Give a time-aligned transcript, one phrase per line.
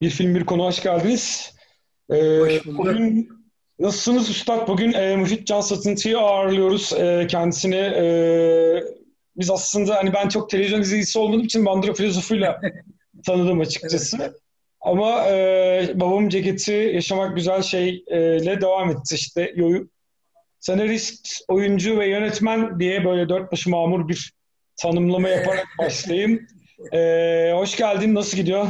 [0.00, 1.54] Bir film bir konu hoş geldiniz.
[2.10, 3.28] Ee, hoş bugün
[3.78, 4.68] nasılsınız Üstad?
[4.68, 7.76] Bugün e, Müfit Can Satıntı'yı ağırlıyoruz e, kendisini.
[7.76, 8.04] E,
[9.36, 12.60] biz aslında hani ben çok televizyon izleyicisi olduğum için Bandıra filozofuyla
[13.26, 14.16] tanıdım açıkçası.
[14.20, 14.34] Evet.
[14.80, 19.14] Ama e, babamın ceketi Yaşamak Güzel Şey'le devam etti.
[19.14, 19.54] İşte
[20.60, 24.32] senarist, oyuncu ve yönetmen diye böyle dört başı mamur bir
[24.76, 26.46] tanımlama yaparak başlayayım.
[26.92, 28.14] E, hoş geldin.
[28.14, 28.68] Nasıl gidiyor?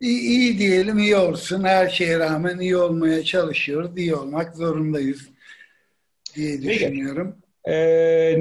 [0.00, 1.64] İyi, iyi diyelim, iyi olsun.
[1.64, 3.90] Her şeye rağmen iyi olmaya çalışıyoruz.
[3.96, 5.28] İyi olmak zorundayız
[6.34, 7.36] diye düşünüyorum.
[7.68, 8.36] Ee,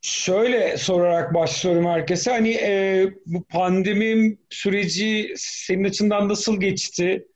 [0.00, 2.30] şöyle sorarak başlıyorum herkese.
[2.30, 7.26] Hani e, bu pandemi süreci senin açından nasıl geçti?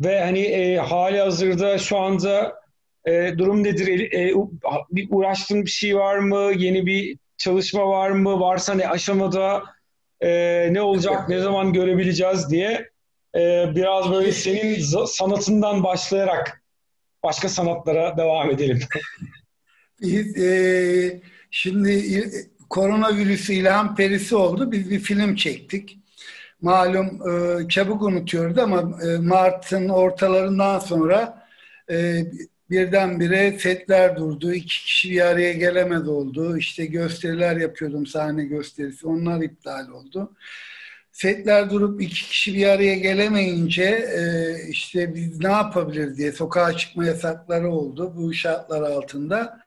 [0.00, 2.54] Ve hani e, hali hazırda şu anda
[3.04, 4.12] e, durum nedir?
[4.12, 4.32] E,
[4.90, 6.52] bir uğraştığın bir şey var mı?
[6.56, 8.40] Yeni bir çalışma var mı?
[8.40, 9.62] Varsa ne aşamada?
[10.20, 12.90] E, ne olacak, ne zaman görebileceğiz diye
[13.34, 16.62] e, biraz böyle senin sanatından başlayarak
[17.22, 18.78] başka sanatlara devam edelim.
[20.00, 22.20] Biz, e, şimdi
[22.70, 24.72] koronavirüsü ilham perisi oldu.
[24.72, 25.98] Biz bir film çektik.
[26.60, 31.46] Malum e, çabuk unutuyordu ama e, Mart'ın ortalarından sonra
[31.90, 32.24] e,
[32.70, 34.52] birdenbire setler durdu.
[34.54, 36.58] iki kişi bir araya gelemez oldu.
[36.58, 39.06] İşte gösteriler yapıyordum sahne gösterisi.
[39.06, 40.32] Onlar iptal oldu.
[41.12, 44.22] Setler durup iki kişi bir araya gelemeyince e,
[44.68, 49.60] işte biz ne yapabiliriz diye sokağa çıkma yasakları oldu bu şartlar altında.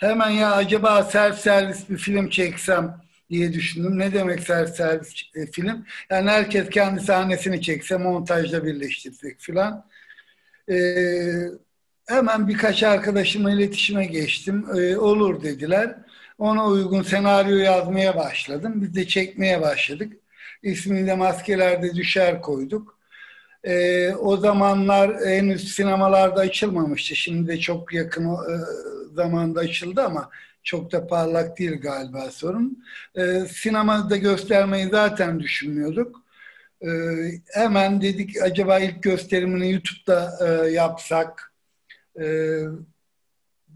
[0.00, 3.98] Hemen ya acaba self servis bir film çeksem diye düşündüm.
[3.98, 5.86] Ne demek self servis e, film?
[6.10, 9.86] Yani herkes kendi sahnesini çekse montajla birleştirsek filan.
[10.68, 11.50] Eee
[12.10, 14.66] hemen birkaç arkadaşımla iletişime geçtim.
[14.76, 15.96] Ee, olur dediler.
[16.38, 18.72] Ona uygun senaryo yazmaya başladım.
[18.76, 20.12] Biz de çekmeye başladık.
[20.62, 22.98] İsmini de maskelerde düşer koyduk.
[23.64, 27.16] Ee, o zamanlar henüz sinemalarda açılmamıştı.
[27.16, 28.56] Şimdi de çok yakın e,
[29.14, 30.30] zamanda açıldı ama
[30.62, 32.84] çok da parlak değil galiba sorun.
[33.16, 36.22] Ee, sinemada göstermeyi zaten düşünmüyorduk.
[36.82, 36.88] Ee,
[37.54, 41.49] hemen dedik acaba ilk gösterimini YouTube'da e, yapsak
[42.20, 42.26] e,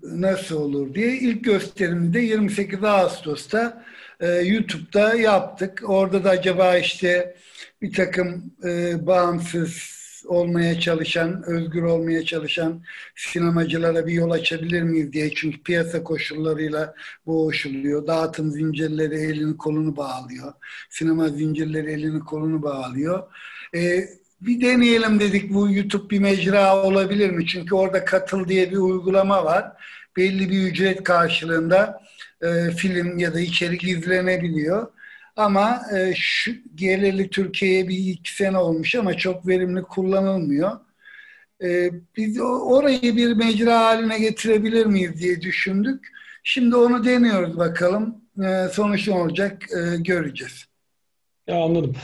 [0.02, 3.84] nasıl olur diye ilk gösterimde 28 Ağustos'ta
[4.20, 5.82] e, YouTube'da yaptık.
[5.86, 7.36] Orada da acaba işte
[7.82, 9.94] bir takım e, bağımsız
[10.26, 12.82] olmaya çalışan, özgür olmaya çalışan
[13.16, 15.30] sinemacılara bir yol açabilir miyiz diye.
[15.34, 16.94] Çünkü piyasa koşullarıyla
[17.26, 18.06] boğuşuluyor.
[18.06, 20.52] Dağıtım zincirleri elini kolunu bağlıyor.
[20.90, 23.22] Sinema zincirleri elini kolunu bağlıyor.
[23.74, 24.08] E,
[24.46, 27.46] bir deneyelim dedik bu YouTube bir mecra olabilir mi?
[27.46, 29.72] Çünkü orada katıl diye bir uygulama var.
[30.16, 32.00] Belli bir ücret karşılığında
[32.42, 34.92] e, film ya da içerik izlenebiliyor.
[35.36, 40.80] Ama e, şu geleli Türkiye'ye bir iki sene olmuş ama çok verimli kullanılmıyor.
[41.62, 46.08] E, biz orayı bir mecra haline getirebilir miyiz diye düşündük.
[46.42, 48.16] Şimdi onu deniyoruz bakalım.
[48.44, 50.64] E, sonuç ne olacak e, göreceğiz.
[51.46, 51.96] Ya anladım.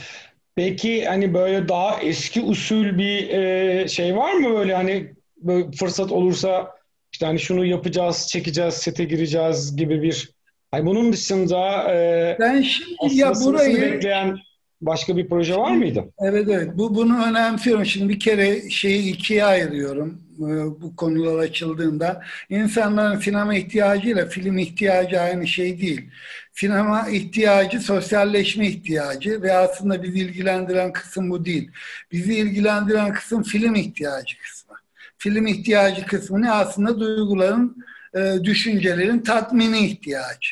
[0.55, 4.75] Peki hani böyle daha eski usul bir e, şey var mı böyle?
[4.75, 6.71] Hani böyle fırsat olursa
[7.13, 10.29] işte hani şunu yapacağız, çekeceğiz, sete gireceğiz gibi bir
[10.71, 14.37] hani bunun dışında e, ben şimdi ya burayı bekleyen
[14.81, 16.05] başka bir proje var mıydı?
[16.19, 16.69] Evet evet.
[16.77, 17.85] Bu bunu önemsiyorum.
[17.85, 22.21] Şimdi bir kere şeyi ikiye ayırıyorum e, bu konular açıldığında.
[22.49, 26.09] İnsanların sinema ihtiyacıyla film ihtiyacı aynı şey değil.
[26.53, 31.71] Sinema ihtiyacı sosyalleşme ihtiyacı ve aslında bizi ilgilendiren kısım bu değil.
[32.11, 34.75] Bizi ilgilendiren kısım film ihtiyacı kısmı.
[35.17, 36.51] Film ihtiyacı kısmı ne?
[36.51, 37.77] Aslında duyguların,
[38.15, 40.49] e, düşüncelerin tatmini ihtiyacı.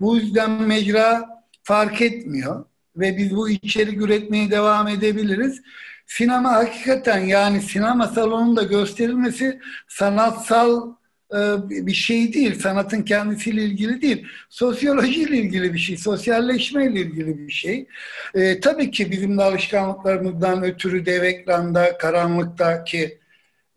[0.00, 1.28] Bu yüzden mecra
[1.62, 2.64] fark etmiyor
[2.96, 5.62] ve biz bu içerik üretmeye devam edebiliriz.
[6.06, 10.92] Sinema hakikaten yani sinema salonunda gösterilmesi sanatsal
[11.32, 11.36] e,
[11.86, 12.60] bir şey değil.
[12.60, 14.26] Sanatın kendisiyle ilgili değil.
[14.48, 15.96] Sosyolojiyle ilgili bir şey.
[15.96, 17.86] Sosyalleşmeyle ilgili bir şey.
[18.34, 23.21] E, tabii ki bizim de alışkanlıklarımızdan ötürü dev ekranda, karanlıktaki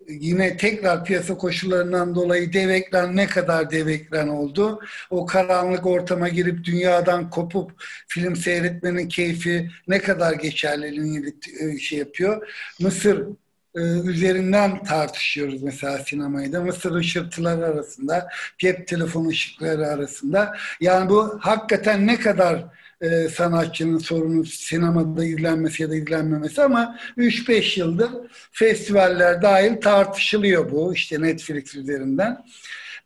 [0.07, 4.79] yine tekrar piyasa koşullarından dolayı dev ekran ne kadar dev ekran oldu?
[5.09, 7.71] O karanlık ortama girip dünyadan kopup
[8.07, 12.47] film seyretmenin keyfi ne kadar geçerliliğini e, şey yapıyor?
[12.79, 13.27] Mısır
[13.75, 16.61] e, üzerinden tartışıyoruz mesela sinemayı da.
[16.61, 20.57] Mısır ışıltıları arasında, cep telefonu ışıkları arasında.
[20.79, 22.65] Yani bu hakikaten ne kadar
[23.01, 28.09] e, sanatçının sorunu sinemada izlenmesi ya da izlenmemesi ama 3-5 yıldır
[28.51, 32.45] festivaller dahil tartışılıyor bu işte Netflix üzerinden.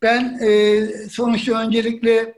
[0.01, 2.33] Ben e, sonuçta öncelikle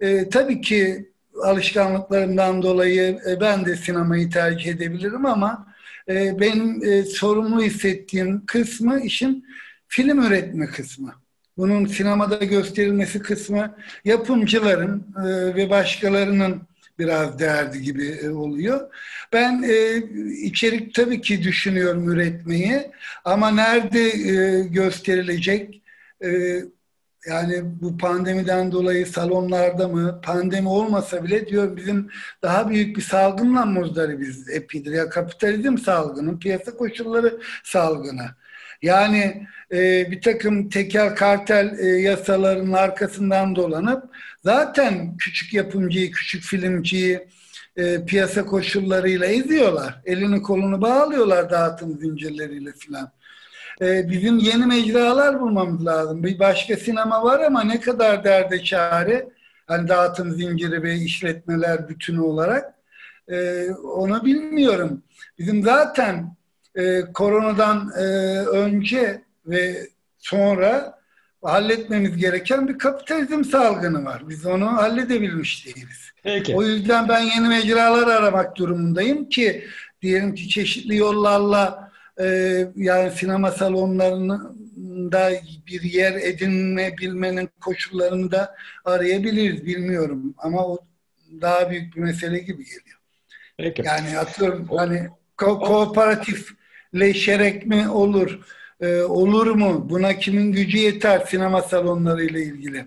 [0.00, 1.10] e, tabii ki
[1.42, 5.66] alışkanlıklarımdan dolayı e, ben de sinemayı tercih edebilirim ama
[6.08, 9.44] e, benim e, sorumlu hissettiğim kısmı işin
[9.88, 11.14] film üretme kısmı.
[11.56, 16.62] Bunun sinemada gösterilmesi kısmı yapımcıların e, ve başkalarının
[16.98, 18.94] biraz derdi gibi e, oluyor.
[19.32, 19.96] Ben e,
[20.42, 22.90] içerik tabii ki düşünüyorum üretmeyi
[23.24, 25.82] ama nerede e, gösterilecek
[26.24, 26.60] e,
[27.26, 32.10] yani bu pandemiden dolayı salonlarda mı pandemi olmasa bile diyor bizim
[32.42, 38.26] daha büyük bir salgınla muzdaribiz epidemiya kapitalizm salgını piyasa koşulları salgını.
[38.82, 44.04] Yani e, bir takım tekel kartel e, yasalarının arkasından dolanıp
[44.44, 47.28] zaten küçük yapımcıyı, küçük filmciyi
[47.76, 50.00] e, piyasa koşullarıyla eziyorlar.
[50.04, 53.10] Elini kolunu bağlıyorlar dağıtım zincirleriyle filan.
[53.80, 56.22] E, bizim yeni mecralar bulmamız lazım.
[56.22, 59.28] Bir başka sinema var ama ne kadar derde çare
[59.66, 62.74] hani dağıtım zinciri ve işletmeler bütünü olarak
[63.28, 65.02] e, onu bilmiyorum.
[65.38, 66.36] Bizim zaten
[66.76, 68.02] e, koronadan e,
[68.46, 69.88] önce ve
[70.18, 70.98] sonra
[71.42, 74.22] halletmemiz gereken bir kapitalizm salgını var.
[74.28, 76.10] Biz onu halledebilmiş değiliz.
[76.22, 76.56] Peki.
[76.56, 79.64] O yüzden ben yeni mecralar aramak durumundayım ki
[80.02, 82.26] diyelim ki çeşitli yollarla e,
[82.76, 85.30] yani sinema salonlarında
[85.66, 90.78] bir yer edinmebilmenin koşullarını da arayabiliriz bilmiyorum ama o
[91.40, 92.98] daha büyük bir mesele gibi geliyor.
[93.58, 93.82] Peki.
[93.86, 95.08] Yani atıyorum o, hani
[95.38, 96.56] ko- kooperatif
[97.00, 98.40] leşerek mi olur?
[98.80, 99.86] E, olur mu?
[99.90, 102.86] Buna kimin gücü yeter sinema salonları ile ilgili?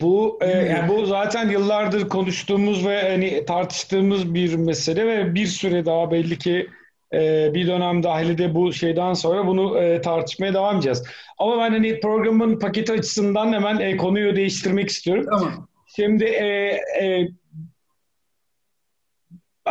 [0.00, 5.86] Bu e, yani bu zaten yıllardır konuştuğumuz ve hani tartıştığımız bir mesele ve bir süre
[5.86, 6.68] daha belli ki
[7.12, 11.04] e, bir dönem dahili de bu şeyden sonra bunu e, tartışmaya devam edeceğiz.
[11.38, 15.26] Ama ben hani programın paketi açısından hemen e, konuyu değiştirmek istiyorum.
[15.30, 15.68] Tamam.
[15.96, 17.28] Şimdi e, e,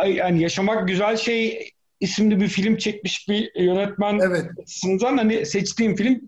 [0.06, 1.70] yani yaşamak güzel şey
[2.00, 4.46] isimli bir film çekmiş bir yönetmen evet.
[4.62, 6.20] açısından hani seçtiğim film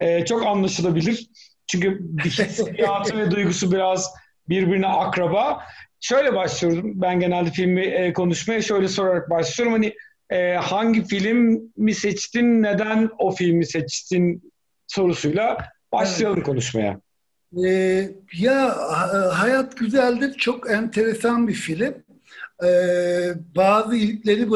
[0.00, 1.26] e, çok anlaşılabilir.
[1.66, 4.10] Çünkü hissiyatı ve duygusu biraz
[4.48, 5.62] birbirine akraba.
[6.00, 9.72] Şöyle başlıyorum ben genelde filmi e, konuşmaya şöyle sorarak başlıyorum.
[9.72, 9.94] Hani
[10.30, 14.52] e, hangi film mi seçtin, neden o filmi seçtin
[14.86, 15.58] sorusuyla
[15.92, 16.46] başlayalım evet.
[16.46, 17.00] konuşmaya.
[17.64, 18.76] Ee, ya
[19.32, 21.94] Hayat Güzeldir çok enteresan bir film
[22.64, 22.68] e,
[23.56, 24.50] bazı ilkleri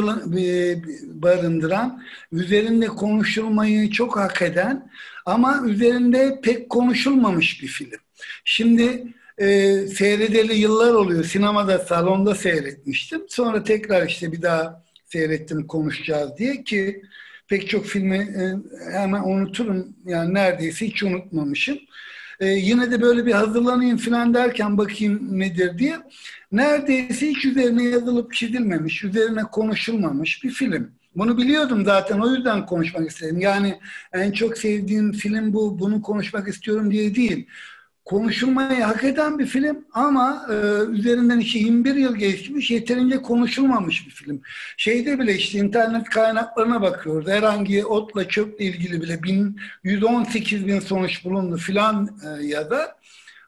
[1.23, 2.02] barındıran,
[2.32, 4.91] üzerinde konuşulmayı çok hak eden
[5.26, 8.00] ama üzerinde pek konuşulmamış bir film.
[8.44, 9.05] Şimdi
[9.38, 11.25] e, seyredeli yıllar oluyor.
[11.25, 13.23] Sinemada, salonda seyretmiştim.
[13.29, 17.02] Sonra tekrar işte bir daha seyrettim konuşacağız diye ki
[17.49, 18.43] pek çok filmi e,
[18.93, 19.97] hemen unuturum.
[20.05, 21.79] Yani neredeyse hiç unutmamışım.
[22.41, 25.99] E, yine de böyle bir hazırlanayım falan derken bakayım nedir diye
[26.53, 30.93] neredeyse hiç üzerine yazılıp çizilmemiş, üzerine konuşulmamış bir film.
[31.17, 33.41] Bunu biliyordum zaten o yüzden konuşmak istedim.
[33.41, 33.79] Yani
[34.13, 37.47] en çok sevdiğim film bu, bunu konuşmak istiyorum diye değil.
[38.05, 40.55] Konuşulmayı hak eden bir film ama e,
[40.91, 44.43] üzerinden işte 21 yıl geçmiş yeterince konuşulmamış bir film.
[44.76, 47.29] Şeyde bile işte internet kaynaklarına bakıyoruz.
[47.29, 49.20] Herhangi otla çöple ilgili bile
[49.85, 53.00] 118 bin sonuç bulundu filan e, ya da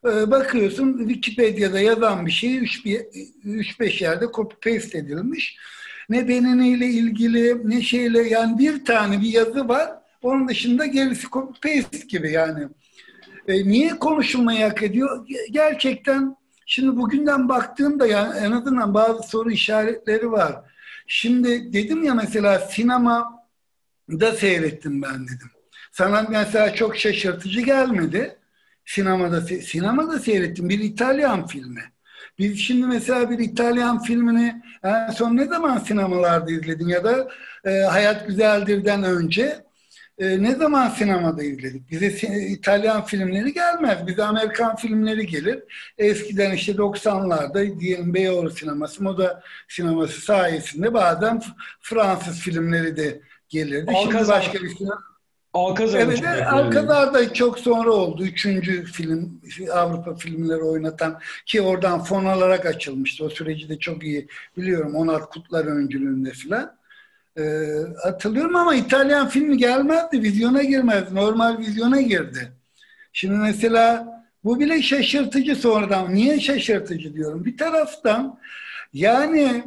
[0.04, 5.56] ee, bakıyorsun Wikipedia'da yazan bir şey 3-5 yerde copy paste edilmiş.
[6.08, 9.90] Ne beneniyle ilgili ne şeyle yani bir tane bir yazı var.
[10.22, 12.68] Onun dışında gerisi copy paste gibi yani.
[13.48, 15.26] E, niye konuşulmayı hak ediyor?
[15.50, 20.56] Gerçekten şimdi bugünden baktığımda yani en azından bazı soru işaretleri var.
[21.06, 23.46] Şimdi dedim ya mesela sinema
[24.10, 25.50] da seyrettim ben dedim.
[25.92, 28.38] Sana mesela çok şaşırtıcı gelmedi
[28.84, 31.82] sinemada sinemada seyrettim bir İtalyan filmi.
[32.38, 37.28] Biz şimdi mesela bir İtalyan filmini en son ne zaman sinemalarda izledin ya da
[37.64, 39.64] e, Hayat Güzeldir'den önce
[40.22, 41.90] e, ne zaman sinemada izledik?
[41.90, 44.06] Bize İtalyan filmleri gelmez.
[44.06, 45.62] Bize Amerikan filmleri gelir.
[45.98, 51.42] Eskiden işte 90'larda diyelim Beyoğlu sineması, moda sineması sayesinde bazen
[51.80, 53.92] Fransız filmleri de gelirdi.
[54.02, 55.12] Şimdi başka bir sinema
[55.54, 58.24] Alcazar evet, Alcazar da çok sonra oldu.
[58.24, 59.40] Üçüncü film,
[59.72, 63.24] Avrupa filmleri oynatan ki oradan fon alarak açılmıştı.
[63.24, 64.94] O süreci de çok iyi biliyorum.
[64.94, 66.76] Onat Kutlar öncülüğünde filan.
[67.38, 67.42] Ee,
[68.02, 70.22] hatırlıyorum ama İtalyan filmi gelmezdi.
[70.22, 71.14] Vizyona girmezdi.
[71.14, 72.52] Normal vizyona girdi.
[73.12, 74.08] Şimdi mesela
[74.44, 76.14] bu bile şaşırtıcı sonradan.
[76.14, 77.44] Niye şaşırtıcı diyorum?
[77.44, 78.38] Bir taraftan
[78.92, 79.64] yani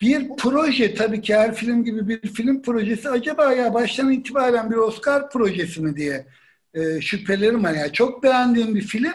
[0.00, 4.76] bir proje tabii ki her film gibi bir film projesi acaba ya baştan itibaren bir
[4.76, 6.26] Oscar projesi mi diye
[6.74, 7.72] e, şüphelerim var.
[7.72, 9.12] Yani çok beğendiğim bir film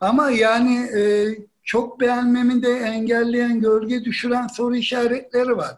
[0.00, 1.26] ama yani e,
[1.64, 5.76] çok beğenmemi de engelleyen, gölge düşüren soru işaretleri var.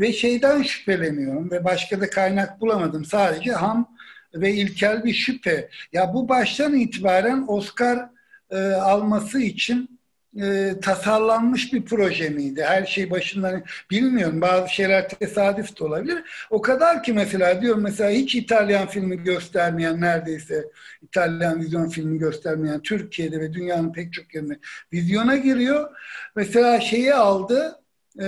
[0.00, 3.04] Ve şeyden şüpheleniyorum ve başka da kaynak bulamadım.
[3.04, 3.96] Sadece ham
[4.34, 5.68] ve ilkel bir şüphe.
[5.92, 8.08] Ya bu baştan itibaren Oscar
[8.50, 10.00] e, alması için
[10.40, 12.64] e, tasarlanmış bir proje miydi?
[12.64, 14.40] Her şey başından bilmiyorum.
[14.40, 16.46] Bazı şeyler tesadüf de olabilir.
[16.50, 20.64] O kadar ki mesela diyorum mesela hiç İtalyan filmi göstermeyen neredeyse
[21.02, 24.58] İtalyan vizyon filmi göstermeyen Türkiye'de ve dünyanın pek çok yerine
[24.92, 25.90] vizyona giriyor.
[26.36, 27.81] Mesela şeyi aldı
[28.20, 28.26] e,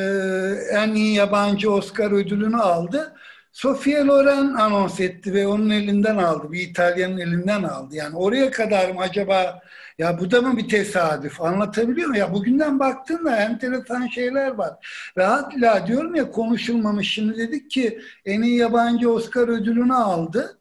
[0.70, 3.14] en iyi yabancı Oscar ödülünü aldı.
[3.52, 6.52] Sofia Loren anons etti ve onun elinden aldı.
[6.52, 7.96] Bir İtalyanın elinden aldı.
[7.96, 9.60] Yani oraya kadar mı acaba
[9.98, 11.40] ya bu da mı bir tesadüf?
[11.40, 12.20] Anlatabiliyor muyum?
[12.20, 14.72] Ya bugünden baktığında enteresan şeyler var.
[15.16, 17.14] Ve hatta diyorum ya konuşulmamış.
[17.14, 20.58] Şimdi dedik ki en iyi yabancı Oscar ödülünü aldı.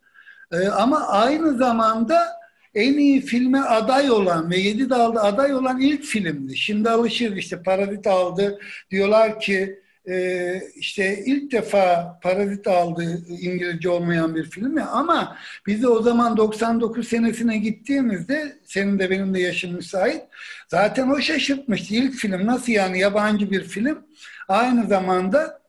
[0.52, 2.43] Ee, ama aynı zamanda
[2.76, 6.58] en iyi filme aday olan ve yedi dalda aday olan ilk filmdi.
[6.58, 8.60] Şimdi alışır işte Parazit aldı.
[8.92, 15.38] Diyorlar ki e, işte ilk defa Parazit aldı İngilizce olmayan bir film ya ama
[15.68, 20.22] biz de o zaman 99 senesine gittiğimizde senin de benim de yaşım müsait
[20.68, 21.96] zaten o şaşırtmıştı.
[21.96, 24.06] İlk film nasıl yani yabancı bir film
[24.48, 25.62] aynı zamanda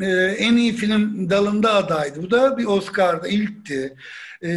[0.00, 0.06] e,
[0.38, 2.22] en iyi film dalında adaydı.
[2.22, 3.96] Bu da bir Oscar'da ilkti.
[4.44, 4.50] E,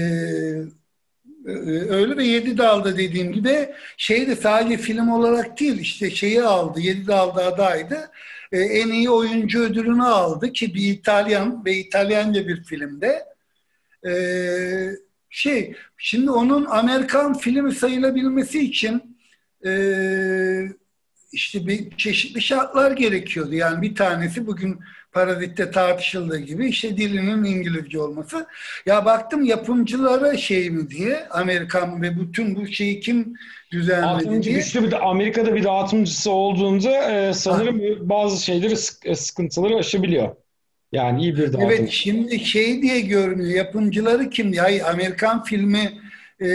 [1.89, 7.07] öyle ve Yedi Dal'da dediğim gibi şeyde sadece film olarak değil işte şeyi aldı Yedi
[7.07, 8.11] Dal'da adaydı
[8.53, 13.25] e, en iyi oyuncu ödülünü aldı ki bir İtalyan ve İtalyanca bir filmde.
[14.07, 14.13] E,
[15.29, 19.17] şey, şimdi onun Amerikan filmi sayılabilmesi için
[19.65, 19.71] e,
[21.31, 23.53] işte bir çeşitli şartlar gerekiyordu.
[23.55, 24.79] Yani bir tanesi bugün
[25.13, 28.47] Parazit'te tartışıldığı gibi işte dilinin İngilizce olması.
[28.85, 33.33] Ya baktım yapımcılara şey mi diye Amerikan ve bütün bu şeyi kim
[33.71, 34.59] düzenledi Dağıtımcı diye.
[34.59, 38.09] güçlü bir de Amerika'da bir dağıtımcısı olduğunda e, sanırım ha.
[38.09, 40.35] bazı şeyleri e, sıkıntıları aşabiliyor.
[40.91, 41.61] Yani iyi bir dağıtım.
[41.61, 44.53] Evet şimdi şey diye görünüyor yapımcıları kim?
[44.53, 45.91] Ya Amerikan filmi
[46.39, 46.47] e,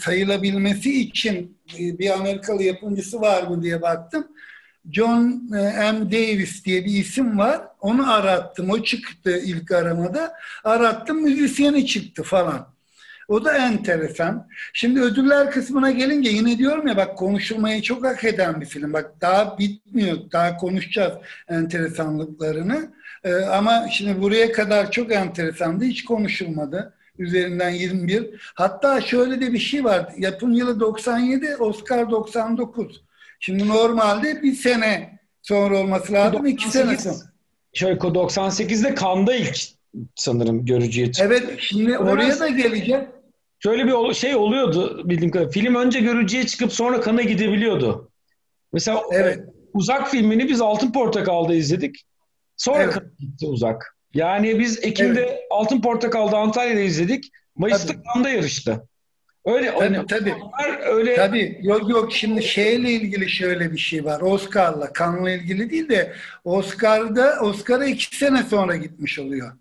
[0.00, 4.26] sayılabilmesi için e, bir Amerikalı yapımcısı var mı diye baktım.
[4.92, 6.12] John e, M.
[6.12, 7.60] Davis diye bir isim var.
[7.80, 8.70] Onu arattım.
[8.70, 10.34] O çıktı ilk aramada.
[10.64, 12.76] Arattım müzisyeni çıktı falan.
[13.28, 14.48] O da enteresan.
[14.72, 18.92] Şimdi ödüller kısmına gelince yine diyorum ya bak konuşulmayı çok hak eden bir film.
[18.92, 20.16] Bak daha bitmiyor.
[20.32, 21.12] Daha konuşacağız
[21.48, 22.92] enteresanlıklarını.
[23.24, 25.84] Ee, ama şimdi buraya kadar çok enteresandı.
[25.84, 26.94] Hiç konuşulmadı.
[27.18, 28.52] Üzerinden 21.
[28.54, 30.12] Hatta şöyle de bir şey var.
[30.18, 33.05] Yapım yılı 97, Oscar 99.
[33.40, 36.46] Şimdi normalde bir sene sonra olması lazım.
[36.46, 37.16] 2 sene sonra.
[37.72, 39.58] Şöyle 98'de Kanda ilk
[40.14, 41.24] sanırım görücüye çıktı.
[41.26, 43.08] Evet şimdi oraya da geleceğim.
[43.58, 45.52] Şöyle bir şey oluyordu bildiğim kadarıyla.
[45.52, 48.10] Film önce görücüye çıkıp sonra kana gidebiliyordu.
[48.72, 49.40] Mesela evet.
[49.74, 52.04] Uzak filmini biz Altın Portakal'da izledik.
[52.56, 52.94] Sonra evet.
[53.18, 53.96] gitti Uzak.
[54.14, 55.40] Yani biz Ekim'de evet.
[55.50, 57.24] Altın Portakal'da Antalya'da izledik.
[57.56, 58.88] Mayıs'ta Kan'da yarıştı.
[59.46, 60.34] Öyle tabii, hani, tabii.
[60.86, 64.20] öyle Tabii yok yok şimdi şeyle ilgili şöyle bir şey var.
[64.20, 66.12] Oscar'la Kan'la ilgili değil de
[66.44, 69.52] Oscar'da Oscar'a iki sene sonra gitmiş oluyor.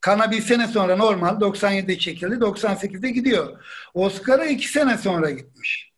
[0.00, 3.64] Kana bir sene sonra normal 97'de çekildi 98'de gidiyor.
[3.94, 5.90] Oscar'a iki sene sonra gitmiş.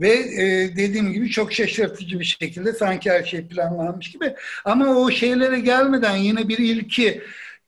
[0.00, 4.34] Ve e, dediğim gibi çok şaşırtıcı bir şekilde sanki her şey planlanmış gibi.
[4.64, 7.22] Ama o şeylere gelmeden yine bir ilki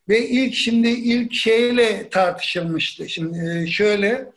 [0.09, 3.09] ve ilk şimdi ilk şeyle tartışılmıştı.
[3.09, 4.30] Şimdi e, şöyle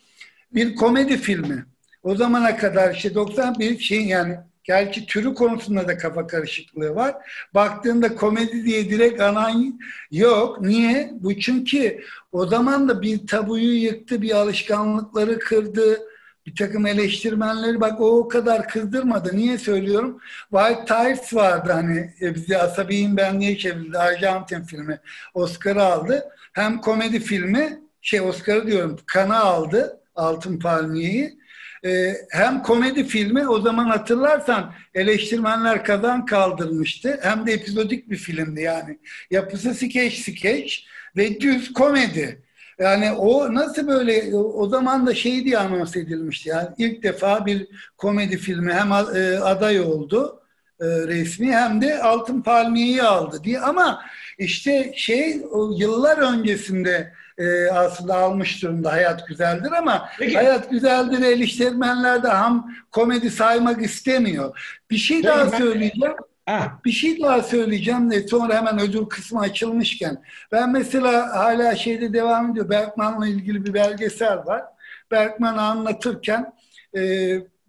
[0.53, 1.65] bir komedi filmi.
[2.03, 7.15] O zamana kadar işte 91 şey yani Gerçi türü konusunda da kafa karışıklığı var.
[7.53, 9.79] Baktığında komedi diye direkt anan
[10.11, 10.61] yok.
[10.61, 11.11] Niye?
[11.13, 11.99] Bu çünkü
[12.31, 15.99] o zaman da bir tabuyu yıktı, bir alışkanlıkları kırdı.
[16.45, 19.37] Bir takım eleştirmenleri bak o o kadar kızdırmadı.
[19.37, 20.19] Niye söylüyorum?
[20.51, 23.97] White Tights vardı hani e, bizi Asabiyim Ben niye çevrildi?
[23.97, 24.99] Arjantin filmi.
[25.33, 26.29] Oscar aldı.
[26.53, 29.99] Hem komedi filmi şey Oscar'ı diyorum kana aldı.
[30.15, 31.43] Altın Palmiye'yi
[31.85, 37.19] e, hem komedi filmi o zaman hatırlarsan eleştirmenler kazan kaldırmıştı.
[37.23, 38.99] Hem de epizodik bir filmdi yani.
[39.31, 42.41] Yapısı skeç skeç ve düz komedi.
[42.83, 46.49] Yani o nasıl böyle o zaman da şey diye anons edilmişti.
[46.49, 50.41] Yani ilk defa bir komedi filmi hem e, aday oldu
[50.81, 54.01] e, resmi hem de Altın Palmiye'yi aldı diye ama
[54.37, 55.41] işte şey
[55.77, 60.35] yıllar öncesinde e, aslında almış durumda Hayat Güzeldir ama Peki.
[60.35, 64.79] Hayat Güzeldir eleştirmenler de ham komedi saymak istemiyor.
[64.91, 66.15] Bir şey Peki, daha ben...
[66.45, 66.79] Ha.
[66.85, 70.23] Bir şey daha söyleyeceğim de sonra hemen ödül kısmı açılmışken.
[70.51, 72.69] Ben mesela hala şeyde devam ediyor.
[72.69, 74.63] Bergman'la ilgili bir belgesel var.
[75.11, 76.53] Bergman anlatırken
[76.97, 77.01] e,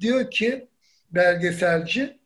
[0.01, 0.69] diyor ki
[1.11, 2.19] belgeselci.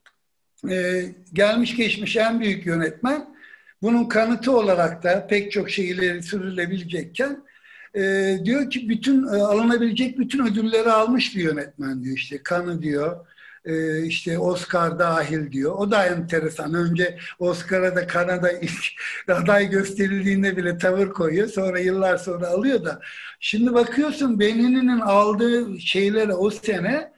[0.70, 3.38] E, gelmiş geçmiş en büyük yönetmen.
[3.82, 7.44] Bunun kanıtı olarak da pek çok şey ileri sürülebilecekken
[7.94, 13.26] e, diyor ki bütün e, alınabilecek bütün ödülleri almış bir yönetmen diyor işte kanı diyor
[13.68, 15.74] e, işte Oscar dahil diyor.
[15.78, 16.74] O da enteresan.
[16.74, 18.84] Önce Oscar'a da Kanada ilk
[19.28, 21.48] aday gösterildiğinde bile tavır koyuyor.
[21.48, 23.00] Sonra yıllar sonra alıyor da.
[23.40, 27.12] Şimdi bakıyorsun Benini'nin aldığı şeylere o sene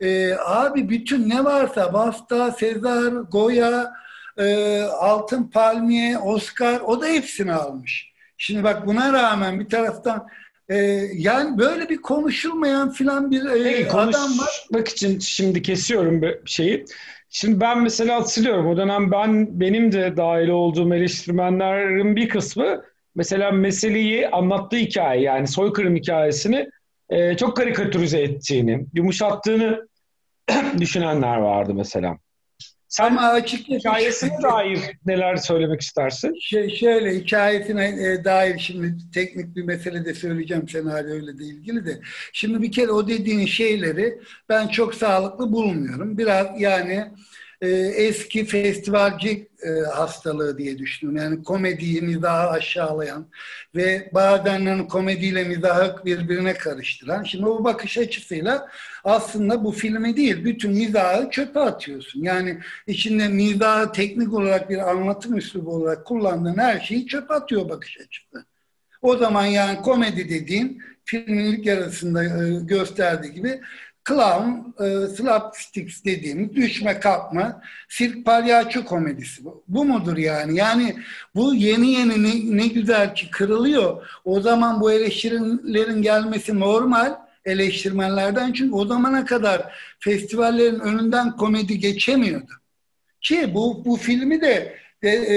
[0.00, 3.92] e, abi bütün ne varsa BAFTA, Sezar, Goya,
[4.38, 8.12] e, Altın Palmiye, Oscar o da hepsini almış.
[8.38, 10.28] Şimdi bak buna rağmen bir taraftan
[10.72, 14.66] e, yani böyle bir konuşulmayan filan bir e, Peki, adam var.
[14.72, 16.84] Bak için şimdi kesiyorum bir şeyi.
[17.30, 22.82] Şimdi ben mesela hatırlıyorum o dönem ben benim de dahil olduğum eleştirmenlerin bir kısmı
[23.14, 26.70] mesela meseleyi anlattığı hikaye yani soykırım hikayesini
[27.10, 29.88] e, çok karikatürize ettiğini, yumuşattığını
[30.78, 32.18] düşünenler vardı mesela.
[32.92, 36.34] Sen Ama açıkçası hikayesine dair neler söylemek istersin?
[36.40, 42.00] Şey, şöyle hikayesine e, dair şimdi teknik bir mesele de söyleyeceğim senaryoyla da ilgili de.
[42.32, 44.18] Şimdi bir kere o dediğin şeyleri
[44.48, 46.18] ben çok sağlıklı bulmuyorum.
[46.18, 47.06] Biraz yani
[47.62, 51.22] e, eski festivalci e, hastalığı diye düşünüyorum.
[51.22, 53.26] Yani komediyi, mizahı aşağılayan
[53.74, 57.22] ve bazen hani komediyle mizahı birbirine karıştıran.
[57.22, 58.68] Şimdi bu bakış açısıyla
[59.04, 62.22] aslında bu filmi değil, bütün mizahı çöpe atıyorsun.
[62.22, 67.98] Yani içinde mizahı teknik olarak bir anlatım üslubu olarak kullandığın her şeyi çöpe atıyor bakış
[68.00, 68.44] açısı.
[69.02, 73.60] O zaman yani komedi dediğin filmin ilk yarısında e, gösterdiği gibi
[74.08, 79.64] clown, e, slapsticks dediğimiz düşme kalkma, sirk palyaço komedisi bu.
[79.68, 80.56] Bu mudur yani?
[80.56, 80.96] Yani
[81.34, 84.06] bu yeni yeni ne, ne güzel ki kırılıyor.
[84.24, 92.52] O zaman bu eleştirilerin gelmesi normal eleştirmenlerden çünkü o zamana kadar festivallerin önünden komedi geçemiyordu.
[93.20, 95.36] Ki bu, bu filmi de e, e,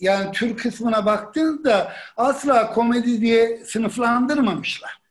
[0.00, 5.01] yani Türk kısmına baktığında asla komedi diye sınıflandırmamışlar.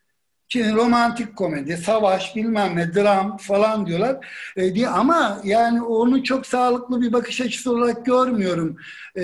[0.54, 4.26] Şimdi romantik komedi, savaş, bilmem ne, dram falan diyorlar.
[4.56, 8.78] E, diye, ama yani onu çok sağlıklı bir bakış açısı olarak görmüyorum.
[9.18, 9.24] E,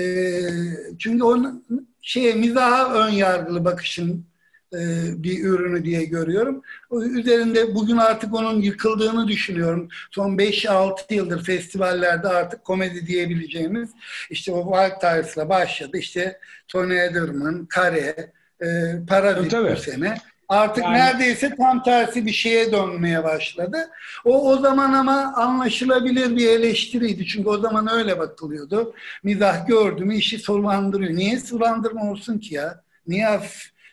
[0.98, 1.64] çünkü onun
[2.02, 4.26] şeye mizaha ön yargılı bakışın
[4.74, 4.78] e,
[5.22, 6.62] bir ürünü diye görüyorum.
[6.92, 9.88] Üzerinde bugün artık onun yıkıldığını düşünüyorum.
[10.10, 13.90] Son 5-6 yıldır festivallerde artık komedi diyebileceğimiz
[14.30, 15.98] işte o Wild Tires'la başladı.
[15.98, 18.66] İşte Tony Ederman, Kare, e,
[19.08, 20.16] Paradis bu sene.
[20.48, 20.98] Artık yani...
[20.98, 23.90] neredeyse tam tersi bir şeye dönmeye başladı.
[24.24, 27.26] O o zaman ama anlaşılabilir bir eleştiriydi.
[27.26, 28.94] Çünkü o zaman öyle bakılıyordu.
[29.22, 31.14] Mizah gördü mü işi sulandırıyor.
[31.16, 32.80] Niye sulandırma olsun ki ya?
[33.06, 33.40] Niye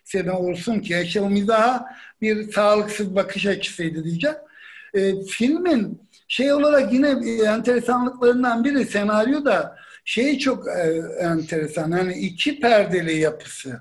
[0.04, 1.02] sene olsun ki?
[1.04, 1.86] İşte o mizaha
[2.22, 4.38] bir sağlıksız bakış açısıydı diyeceğim.
[4.94, 7.10] E, filmin şey olarak yine
[7.46, 11.91] enteresanlıklarından biri senaryo da şey çok e, enteresan.
[11.91, 13.80] Hani iki perdeli yapısı.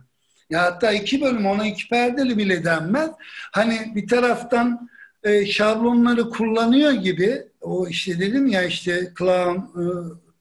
[0.50, 3.10] Ya hatta iki bölüm ona iki perdeli bile denmez.
[3.52, 4.88] Hani bir taraftan
[5.22, 9.84] e, şablonları kullanıyor gibi o işte dedim ya işte clown e,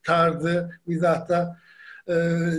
[0.04, 1.58] tarzı mizahta
[2.08, 2.14] e,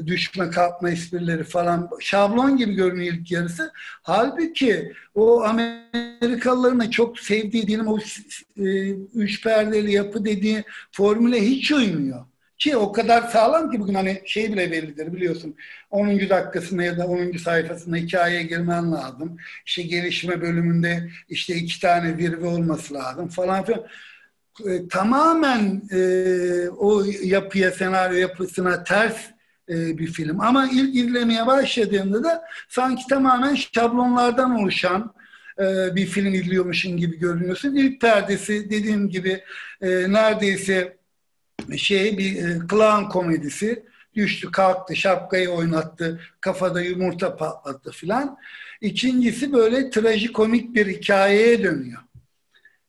[0.07, 3.73] düşme kalkma esprileri falan şablon gibi görünüyor ilk yarısı.
[4.03, 7.99] Halbuki o Amerikalıların çok sevdiği diyelim o
[8.57, 12.25] e, üç perdeli yapı dediği formüle hiç uymuyor.
[12.59, 15.57] Ki o kadar sağlam ki bugün hani şey bile bellidir biliyorsun.
[15.91, 16.09] 10.
[16.09, 17.33] dakikasında ya da 10.
[17.33, 19.37] sayfasında hikayeye girmen lazım.
[19.67, 23.87] İşte gelişme bölümünde işte iki tane virve olması lazım falan filan.
[24.67, 25.99] E, tamamen e,
[26.69, 29.17] o yapıya, senaryo yapısına ters
[29.69, 30.41] e, bir film.
[30.41, 35.15] Ama ilk izlemeye başladığımda da sanki tamamen şablonlardan oluşan
[35.59, 37.75] e, bir film izliyormuşsun gibi görünüyorsun.
[37.75, 39.45] İlk perdesi dediğim gibi
[39.81, 40.97] e, neredeyse
[41.77, 48.37] şey bir e, clown komedisi düştü kalktı şapkayı oynattı kafada yumurta patlattı filan.
[48.81, 52.01] İkincisi böyle trajikomik bir hikayeye dönüyor.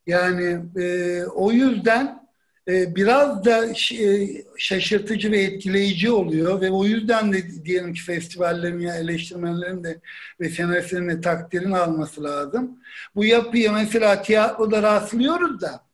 [0.08, 2.26] Yani e, o yüzden
[2.68, 3.66] e, biraz da
[4.02, 10.00] e, şaşırtıcı ve etkileyici oluyor ve o yüzden de diyelim ki festivallerin ya eleştirmenlerin de
[10.40, 12.80] ve senaristlerin de takdirini alması lazım.
[13.16, 15.85] Bu yapıyı mesela tiyatroda rastlıyoruz da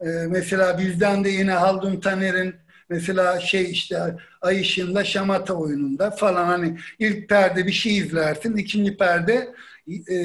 [0.00, 2.54] ee, mesela bizden de yine Haldun Taner'in
[2.88, 4.00] mesela şey işte
[4.42, 9.48] Ay ışığında Şamata oyununda falan hani ilk perde bir şey izlersin, ikinci perde
[9.88, 10.16] e,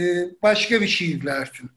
[0.44, 1.70] başka bir şey izlersin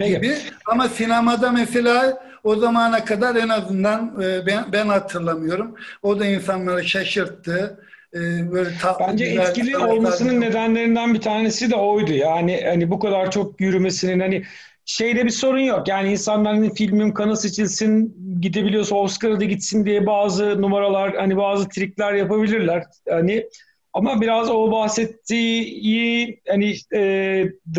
[0.00, 0.36] gibi.
[0.66, 5.74] Ama sinemada mesela o zamana kadar en azından e, ben, ben hatırlamıyorum.
[6.02, 7.80] O da insanları şaşırttı.
[8.14, 12.12] E, böyle Bence etkili olmasının nedenlerinden bir tanesi de oydu.
[12.12, 14.44] Yani hani bu kadar çok yürümesinin hani
[14.84, 15.88] şeyde bir sorun yok.
[15.88, 21.68] Yani insanlar hani filmin kanı seçilsin, gidebiliyorsa Oscar'a da gitsin diye bazı numaralar, hani bazı
[21.68, 22.82] trikler yapabilirler.
[23.08, 23.46] Hani
[23.92, 27.00] ama biraz o bahsettiği hani e,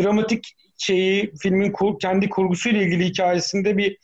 [0.02, 3.98] dramatik şeyi filmin kur, kendi kurgusuyla ilgili hikayesinde bir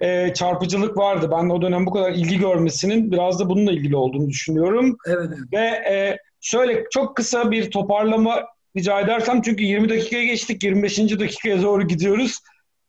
[0.00, 1.28] e, çarpıcılık vardı.
[1.32, 4.96] Ben o dönem bu kadar ilgi görmesinin biraz da bununla ilgili olduğunu düşünüyorum.
[5.06, 5.30] Evet.
[5.52, 8.42] Ve e, şöyle çok kısa bir toparlama
[8.76, 10.98] rica edersem çünkü 20 dakikaya geçtik 25.
[10.98, 12.38] dakikaya doğru gidiyoruz.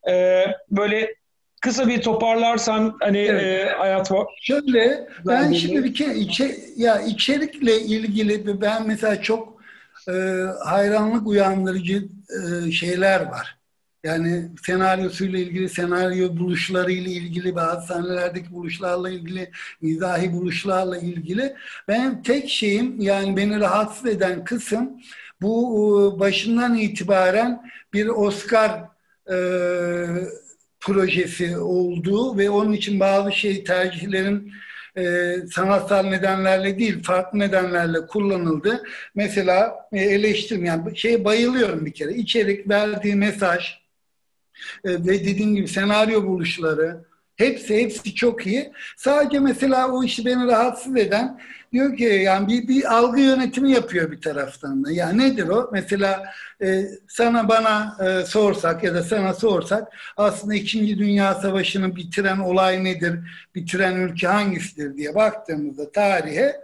[0.10, 1.16] E, böyle
[1.62, 3.44] kısa bir toparlarsan hani evet.
[3.44, 4.28] e, hayat var.
[4.42, 9.56] Şöyle ben şimdi bir kere içe, ya içerikle ilgili ben mesela çok
[10.08, 10.12] e,
[10.64, 13.55] hayranlık uyandırıcı e, şeyler var.
[14.06, 21.56] Yani senaryosuyla ilgili, senaryo buluşlarıyla ilgili, bazı sahnelerdeki buluşlarla ilgili, mizahi buluşlarla ilgili.
[21.88, 25.02] Ben tek şeyim yani beni rahatsız eden kısım
[25.42, 28.72] bu başından itibaren bir Oscar
[29.32, 29.36] e,
[30.80, 34.52] projesi olduğu ve onun için bazı şey tercihlerin
[34.98, 38.84] e, sanatsal nedenlerle değil farklı nedenlerle kullanıldı.
[39.16, 42.14] Mesela e, eleştirim yani şey bayılıyorum bir kere.
[42.14, 43.85] İçerik verdiği mesaj e,
[44.86, 48.72] ve dediğim gibi senaryo buluşları hepsi hepsi çok iyi.
[48.98, 51.40] Sadece mesela o işi beni rahatsız eden
[51.74, 54.92] diyor ki yani bir, bir algı yönetimi yapıyor bir taraftan da.
[54.92, 55.70] Yani nedir o?
[55.74, 56.26] Mesela
[56.62, 59.88] e, sana bana e, sorsak ya da sana sorsak
[60.18, 63.20] aslında İkinci Dünya Savaşı'nı bitiren olay nedir?
[63.56, 66.62] Bitiren ülke hangisidir diye baktığımızda tarihe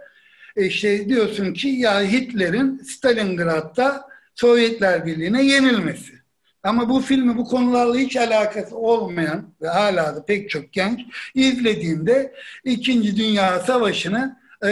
[0.56, 6.21] e, işte diyorsun ki ya Hitler'in Stalingrad'da Sovyetler Birliği'ne yenilmesi.
[6.62, 11.00] Ama bu filmi bu konularla hiç alakası olmayan ve hala da pek çok genç
[11.34, 14.70] izlediğinde İkinci Dünya Savaşı'nı e,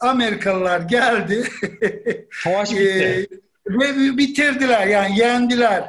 [0.00, 1.44] Amerikalılar geldi.
[2.44, 3.26] Savaş bitti.
[3.70, 5.80] e, ve bitirdiler yani yendiler.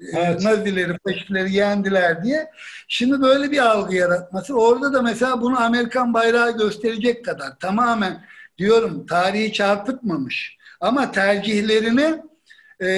[0.00, 0.42] E, evet.
[0.42, 2.50] Nazileri, faşistleri yendiler diye.
[2.88, 4.54] Şimdi böyle bir algı yaratması.
[4.54, 8.24] Orada da mesela bunu Amerikan bayrağı gösterecek kadar tamamen
[8.58, 10.56] diyorum tarihi çarpıtmamış.
[10.80, 12.22] Ama tercihlerini
[12.82, 12.88] e,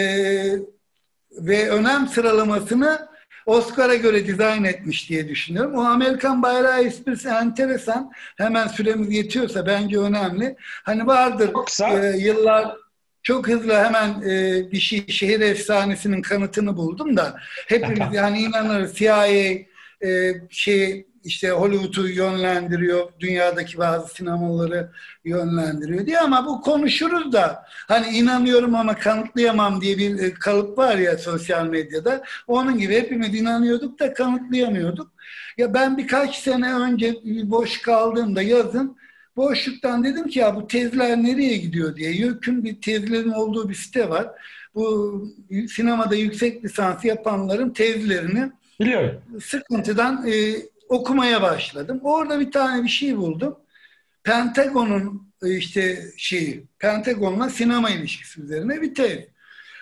[1.39, 3.09] ve önem sıralamasını
[3.47, 5.75] Oscar'a göre dizayn etmiş diye düşünüyorum.
[5.75, 8.13] O Amerikan bayrağı esprisi enteresan.
[8.37, 10.57] Hemen süremiz yetiyorsa bence önemli.
[10.85, 11.51] Hani vardır
[11.93, 12.77] e, yıllar
[13.23, 19.27] çok hızlı hemen e, bir şey şehir efsanesinin kanıtını buldum da hepimiz yani inanırız CIA
[19.27, 24.91] e, şey işte Hollywood'u yönlendiriyor, dünyadaki bazı sinemaları
[25.25, 30.97] yönlendiriyor diye ama bu konuşuruz da hani inanıyorum ama kanıtlayamam diye bir e, kalıp var
[30.97, 32.25] ya sosyal medyada.
[32.47, 35.13] Onun gibi hepimiz inanıyorduk da kanıtlayamıyorduk.
[35.59, 38.97] Ya ben birkaç sene önce boş kaldığımda yazın
[39.37, 42.13] boşluktan dedim ki ya bu tezler nereye gidiyor diye.
[42.13, 44.27] YÖK'ün bir tezlerin olduğu bir site var.
[44.75, 45.25] Bu
[45.69, 48.51] sinemada yüksek lisans yapanların tezlerini
[48.81, 49.21] Biliyorum.
[49.45, 50.33] sıkıntıdan e,
[50.89, 52.01] okumaya başladım.
[52.03, 53.57] Orada bir tane bir şey buldum.
[54.25, 59.19] Pentagon'un e, işte şeyi, Pentagon'la sinema ilişkisi üzerine bir tez.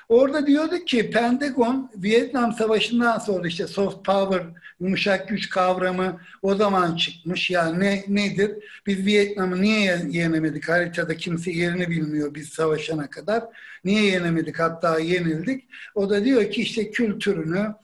[0.08, 4.42] Orada diyordu ki Pentagon Vietnam Savaşı'ndan sonra işte soft power,
[4.80, 7.50] yumuşak güç kavramı o zaman çıkmış.
[7.50, 8.50] Yani ne, nedir?
[8.86, 10.68] Biz Vietnam'ı niye yenemedik?
[10.68, 13.44] Haritada kimse yerini bilmiyor biz savaşana kadar.
[13.84, 14.58] Niye yenemedik?
[14.58, 15.64] Hatta yenildik.
[15.94, 17.74] O da diyor ki işte kültürünü,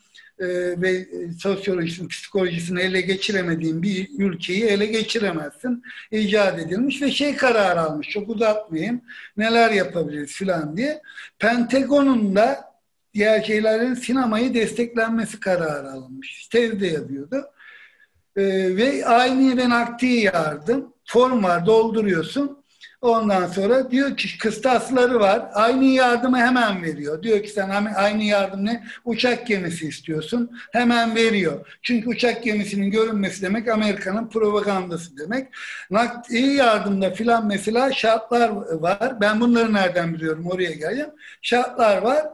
[0.83, 5.83] ve sosyolojisini, psikolojisini ele geçiremediğin bir ülkeyi ele geçiremezsin.
[6.11, 8.09] icat edilmiş ve şey karar almış.
[8.09, 9.01] Çok uzatmayayım.
[9.37, 11.03] Neler yapabiliriz filan diye.
[11.39, 12.73] Pentagon'un da
[13.15, 16.49] diğer şeylerin sinemayı desteklenmesi kararı alınmış.
[16.49, 17.47] Tezde yazıyordu.
[18.37, 20.93] Ee, ve aynı ben akti yardım.
[21.05, 22.62] Form var dolduruyorsun.
[23.03, 25.51] Ondan sonra diyor ki kıstasları var.
[25.55, 27.23] Aynı yardımı hemen veriyor.
[27.23, 28.85] Diyor ki sen aynı yardım ne?
[29.05, 30.51] Uçak gemisi istiyorsun.
[30.73, 31.79] Hemen veriyor.
[31.83, 35.49] Çünkü uçak gemisinin görünmesi demek Amerika'nın propagandası demek.
[35.91, 38.49] Nakdi yardımda filan mesela şartlar
[38.81, 39.21] var.
[39.21, 40.47] Ben bunları nereden biliyorum?
[40.47, 41.11] Oraya geleceğim.
[41.43, 42.27] Şartlar var.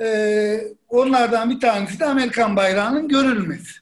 [0.00, 3.72] Ee, onlardan bir tanesi de Amerikan bayrağının görülmesi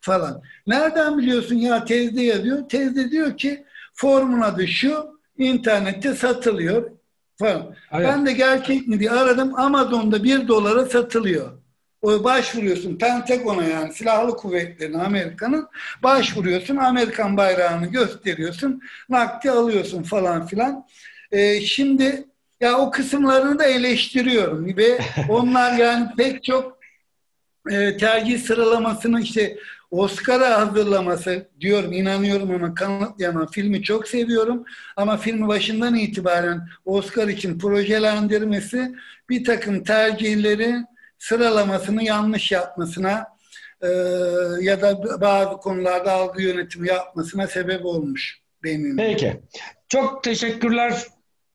[0.00, 0.42] falan.
[0.66, 2.68] Nereden biliyorsun ya tezde yazıyor.
[2.68, 6.90] Tezde diyor ki formun adı şu internette satılıyor
[7.36, 7.74] falan.
[7.92, 8.08] Evet.
[8.08, 9.54] Ben de gerçek mi diye aradım.
[9.54, 11.50] Amazon'da bir dolara satılıyor.
[12.02, 15.68] O başvuruyorsun Pentagon'a yani silahlı kuvvetlerine Amerika'nın
[16.02, 16.76] başvuruyorsun.
[16.76, 18.82] Amerikan bayrağını gösteriyorsun.
[19.08, 20.86] Nakdi alıyorsun falan filan.
[21.32, 22.24] Ee, şimdi
[22.60, 26.78] ya o kısımlarını da eleştiriyorum ve onlar yani pek çok
[27.70, 29.56] e, tercih sıralamasını işte
[29.90, 33.46] Oscar'a hazırlaması diyorum inanıyorum ama kanıtlayamam.
[33.46, 34.64] Filmi çok seviyorum
[34.96, 38.94] ama filmi başından itibaren Oscar için projelendirmesi
[39.28, 40.74] bir takım tercihleri
[41.18, 43.26] sıralamasını yanlış yapmasına
[43.82, 43.88] e,
[44.60, 48.96] ya da bazı konularda algı yönetimi yapmasına sebep olmuş benim.
[48.96, 49.40] Peki.
[49.88, 51.02] Çok teşekkürler.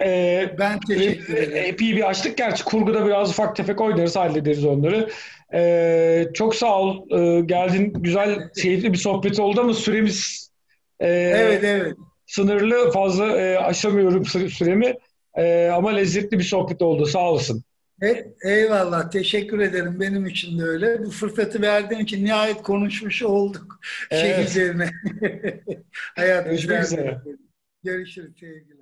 [0.03, 1.63] Ee, Ben teşekkür ederim.
[1.73, 2.37] Epey bir açtık.
[2.37, 5.09] Gerçi kurguda biraz ufak tefek oynarız, hallederiz onları.
[5.53, 7.09] Ee, çok sağ ol.
[7.11, 7.93] Ee, geldin.
[7.97, 10.49] Güzel, keyifli bir sohbet oldu ama süremiz
[10.99, 11.93] e, Evet evet.
[12.25, 12.91] sınırlı.
[12.91, 14.93] Fazla e, aşamıyorum süre- süremi.
[15.37, 17.05] E, ama lezzetli bir sohbet oldu.
[17.05, 17.63] Sağ olasın.
[18.03, 19.11] E, eyvallah.
[19.11, 19.99] Teşekkür ederim.
[19.99, 21.05] Benim için de öyle.
[21.05, 23.79] Bu fırsatı verdiğin için nihayet konuşmuş olduk.
[24.11, 24.49] Şey Evet.
[24.49, 24.89] üzerine.
[26.15, 27.21] Hayat Görüşmek üzere.
[27.83, 28.78] Görüşürüz sevgiler.